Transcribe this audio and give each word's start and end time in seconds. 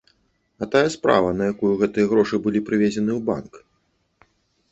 А 0.65 0.67
тая 0.75 0.87
справа, 0.95 1.33
на 1.41 1.49
якую 1.53 1.73
гэтыя 1.81 2.09
грошы 2.13 2.35
былі 2.45 2.59
прывезены 2.69 3.11
ў 3.15 3.21
банк? 3.27 3.51